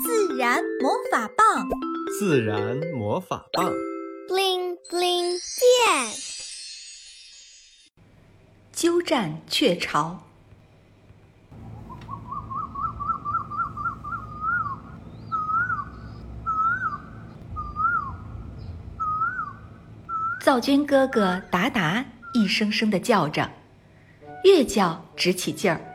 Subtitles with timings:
[0.00, 1.68] 自然魔法棒，
[2.18, 3.70] 自然魔法棒
[4.26, 6.10] ，bling bling 变。
[8.72, 10.18] 鸠占鹊巢。
[20.40, 22.02] 灶君哥哥达达
[22.32, 23.50] 一声声的叫着，
[24.44, 25.91] 越叫直起劲儿。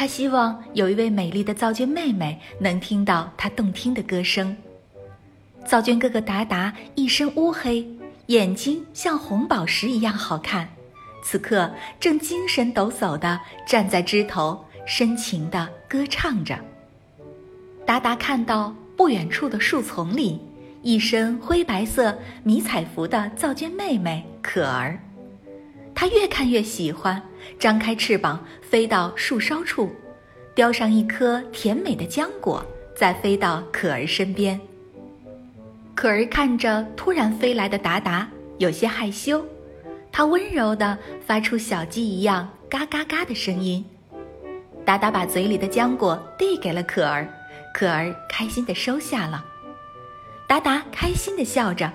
[0.00, 4.56] 他希望有一位美丽的灶君妹妹能听到他动听的歌声。
[5.66, 7.86] 灶君哥哥达达一身乌黑，
[8.28, 10.66] 眼睛像红宝石一样好看，
[11.22, 16.58] 此刻正精神抖擞地站在枝头，深情地歌唱着。
[17.84, 20.40] 达达看到不远处的树丛里，
[20.80, 24.98] 一身灰白色迷彩服的灶君妹妹可儿。
[26.00, 27.22] 他越看越喜欢，
[27.58, 29.94] 张开翅膀飞到树梢处，
[30.54, 32.64] 叼上一颗甜美的浆果，
[32.96, 34.58] 再飞到可儿身边。
[35.94, 39.44] 可儿看着突然飞来的达达，有些害羞，
[40.10, 43.84] 他温柔地发出小鸡一样嘎嘎嘎的声音。
[44.86, 47.28] 达达把嘴里的浆果递给了可儿，
[47.74, 49.44] 可儿开心地收下了。
[50.48, 51.92] 达达开心地笑着：“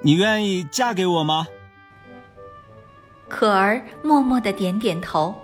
[0.00, 1.46] 你愿意嫁给我吗？”
[3.32, 5.34] 可儿默默的点点头，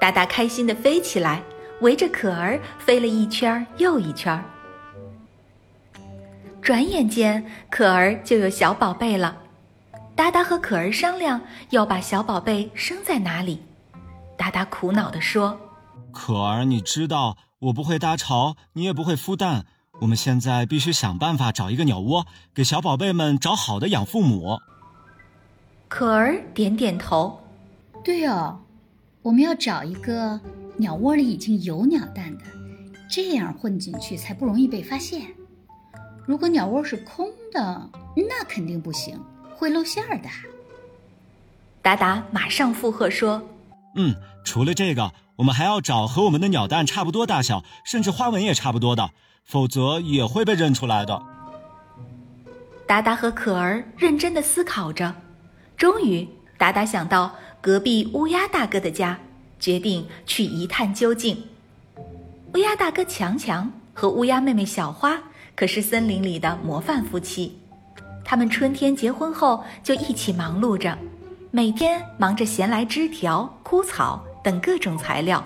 [0.00, 1.42] 达达开心的飞起来，
[1.80, 4.40] 围着可儿飞了一圈又一圈。
[6.62, 9.36] 转眼间，可儿就有小宝贝了。
[10.14, 13.60] 达达和可儿商量要把小宝贝生在哪里。
[14.38, 15.58] 达达苦恼地说
[16.14, 19.66] ：“可儿，你知道我不会搭巢，你也不会孵蛋，
[20.02, 24.60] 我们现在必须想办法找一个鸟窝，给小宝贝们找好的养父母。”
[25.94, 27.38] 可儿点点头，
[28.02, 28.58] 对哦，
[29.20, 30.40] 我们要找一个
[30.78, 32.44] 鸟窝里已经有鸟蛋的，
[33.10, 35.20] 这样混进去才不容易被发现。
[36.24, 39.20] 如果鸟窝是空的，那肯定不行，
[39.54, 40.30] 会露馅儿的。
[41.82, 43.42] 达达马上附和说
[43.94, 44.16] ：“嗯，
[44.46, 49.10] 除了这个，我们还要找和我们的鸟蛋差不多大小，甚至花纹也差不多的，
[49.44, 51.22] 否则也会被认出来的。”
[52.88, 55.14] 达达和可儿认真的思考着。
[55.82, 59.18] 终于，达达想到隔壁乌鸦大哥的家，
[59.58, 61.36] 决定去一探究竟。
[62.54, 65.20] 乌鸦大哥强强和乌鸦妹妹小花
[65.56, 67.58] 可是森林里的模范夫妻，
[68.24, 70.96] 他们春天结婚后就一起忙碌着，
[71.50, 75.44] 每天忙着衔来枝条、枯草等各种材料，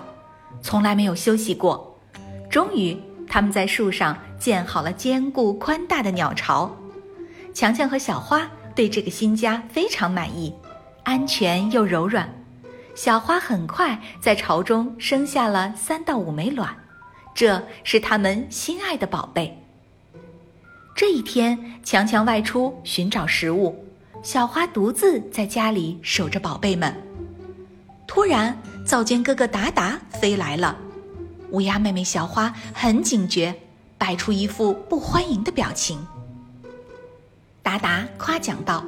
[0.60, 1.98] 从来没有休息过。
[2.50, 2.94] 终于，
[3.26, 6.70] 他们在树上建好了坚固宽大的鸟巢。
[7.54, 8.47] 强强和小花。
[8.76, 10.54] 对这个新家非常满意，
[11.03, 12.31] 安全又柔软。
[12.94, 16.76] 小花很快在巢中生下了三到五枚卵，
[17.34, 19.62] 这是他们心爱的宝贝。
[20.94, 23.82] 这一天，强强外出寻找食物，
[24.22, 26.94] 小花独自在家里守着宝贝们。
[28.06, 30.76] 突然，灶间哥哥达达飞来了，
[31.50, 33.54] 乌鸦妹妹小花很警觉，
[33.97, 35.98] 摆出一副不欢迎的表情。
[37.66, 38.84] 达达夸奖道：“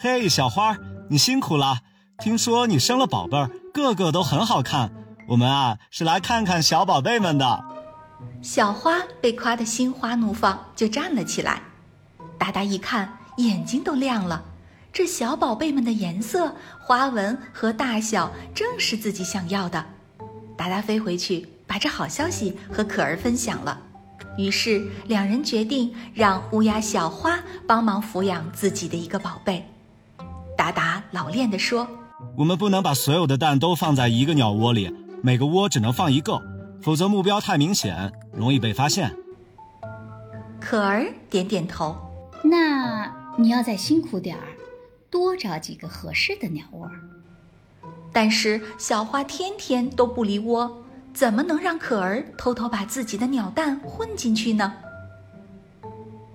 [0.00, 0.78] 嘿，小花，
[1.10, 1.80] 你辛苦了！
[2.18, 4.90] 听说你生了宝贝儿，个个都很好看。
[5.28, 7.62] 我们啊，是来看看小宝贝们的。”
[8.40, 11.60] 小花被夸得心花怒放，就站了起来。
[12.38, 14.42] 达达一看，眼睛都亮了。
[14.90, 19.84] 这小宝贝们的颜色、花纹和大小，正是自己想要的。
[20.56, 23.78] 达达飞回去，把这好消息和可儿分享了。
[24.38, 29.66] 于是，两人决定让乌鸦小花帮忙抚养自己的一个宝贝。
[30.56, 31.88] 达达老练地说
[32.38, 36.40] ：“我们不能把所有的蛋都放在一个鸟窝里，每个窝只能放一个，
[36.80, 39.12] 否则目标太明显，容易被发现。”
[40.60, 41.96] 可儿点点头
[42.44, 44.46] ：“那你要再辛苦点儿，
[45.10, 46.88] 多找几个合适的鸟窝。”
[48.14, 50.84] 但是小花天天都不离窝。
[51.18, 54.72] 怎么能让可儿偷偷把自己的鸟蛋混进去呢？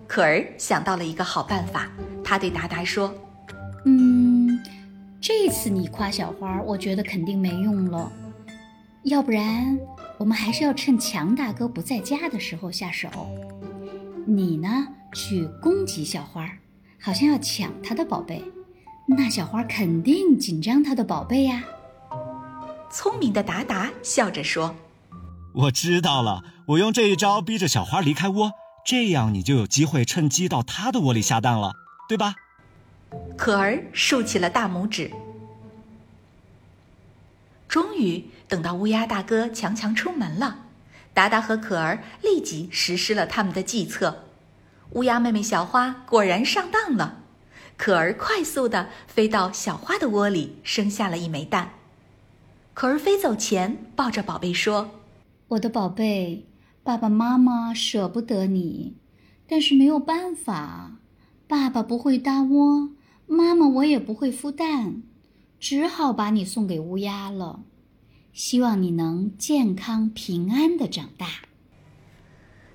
[0.05, 1.89] 可儿想到了一个好办法，
[2.21, 3.15] 他对达达说
[3.87, 4.61] ：“嗯，
[5.21, 8.11] 这次你夸小花，我觉得肯定没用了。
[9.03, 9.79] 要不然，
[10.17, 13.09] 我们还是要趁强大哥不在家的时候下手。
[14.25, 16.45] 你呢，去攻击小花，
[16.99, 18.43] 好像要抢他的宝贝，
[19.07, 21.63] 那小花肯定紧张他的宝贝呀。”
[22.95, 24.75] 聪明的达达笑着说
[25.53, 28.51] ：“我知道了，我用这一招逼着小花离开窝，
[28.85, 31.73] 这样你就有机会趁机到他的窝里下蛋了，
[32.09, 32.35] 对吧？”
[33.37, 35.11] 可儿竖起了大拇指。
[37.67, 40.65] 终于等到乌鸦大哥强强出门了，
[41.13, 44.25] 达达和可儿立即实施了他们的计策。
[44.91, 47.19] 乌鸦妹妹小花果然上当了，
[47.77, 51.73] 可儿快速地飞到小花的窝里，生下了一枚蛋。
[52.73, 54.89] 可儿飞走前抱着宝贝说
[55.49, 56.47] ：“我的宝贝，
[56.83, 58.95] 爸爸妈妈舍不得你，
[59.47, 60.97] 但是没有办法，
[61.47, 62.89] 爸爸不会搭窝，
[63.27, 65.03] 妈妈我也不会孵蛋，
[65.59, 67.63] 只好把你送给乌鸦了。
[68.31, 71.27] 希望你能健康平安的长大。”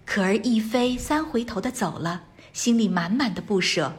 [0.06, 3.92] 可儿一飞三回头的走了，心里满满的不舍。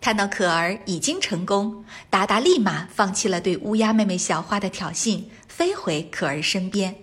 [0.00, 6.94] 看到可儿已经成功，达达立马放弃了对乌鸦妹妹小花的挑衅，飞回可儿身边。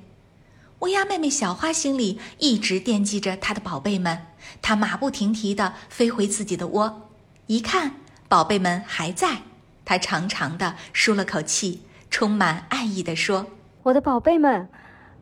[0.79, 4.27] 乌鸦妹妹小花心里一直惦记着她的宝贝们，
[4.61, 7.09] 她马不停蹄地飞回自己的窝，
[7.47, 7.95] 一看
[8.27, 9.43] 宝贝们还在，
[9.85, 13.45] 她长长的舒了口气，充满爱意地说
[13.83, 14.67] ：“我的宝贝们，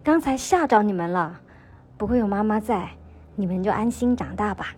[0.03, 1.39] 刚才吓着你们了，
[1.97, 2.89] 不会有妈妈在，
[3.35, 4.75] 你们就安心长大吧。”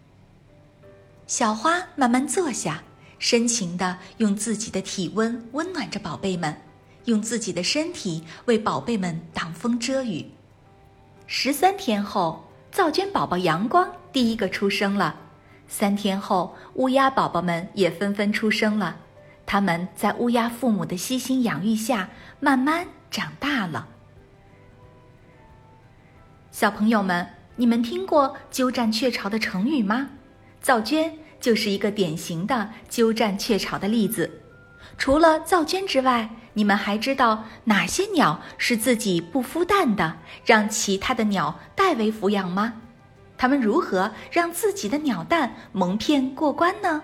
[1.25, 2.83] 小花慢慢坐下，
[3.18, 6.62] 深情地用自己的体温温暖着宝贝们，
[7.06, 10.30] 用自己的身体为宝贝们挡风遮雨。
[11.27, 15.16] 十三天后，造娟宝宝阳光第一个出生了。
[15.68, 18.98] 三天后，乌鸦宝宝们也纷纷出生了。
[19.45, 23.88] 他们在乌鸦父母的悉心养育下，慢慢长大了。
[26.51, 30.10] 小朋友们，你们听过“鸠占鹊巢”的成语吗？
[30.62, 34.42] 造娟就是一个典型的鸠占鹊巢的例子。
[34.98, 42.74] 除了造圈之外，你们还知道哪些鸟是自己不孵蛋的，让其他的鸟代为抚养吗？
[43.38, 47.04] 它们如何让自己的鸟蛋蒙骗过关呢？